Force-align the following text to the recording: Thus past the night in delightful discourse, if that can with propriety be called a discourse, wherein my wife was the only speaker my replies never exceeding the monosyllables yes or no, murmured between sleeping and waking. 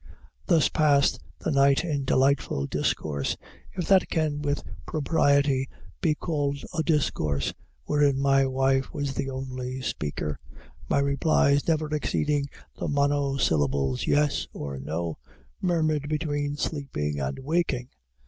Thus 0.47 0.67
past 0.67 1.19
the 1.37 1.51
night 1.51 1.85
in 1.85 2.05
delightful 2.05 2.65
discourse, 2.65 3.37
if 3.73 3.85
that 3.87 4.09
can 4.09 4.41
with 4.41 4.63
propriety 4.87 5.69
be 6.01 6.15
called 6.15 6.57
a 6.75 6.81
discourse, 6.81 7.53
wherein 7.85 8.19
my 8.19 8.47
wife 8.47 8.91
was 8.91 9.13
the 9.13 9.29
only 9.29 9.79
speaker 9.81 10.39
my 10.89 10.97
replies 10.97 11.67
never 11.67 11.93
exceeding 11.93 12.49
the 12.75 12.87
monosyllables 12.87 14.07
yes 14.07 14.47
or 14.53 14.79
no, 14.79 15.19
murmured 15.61 16.09
between 16.09 16.57
sleeping 16.57 17.19
and 17.19 17.37
waking. 17.37 17.89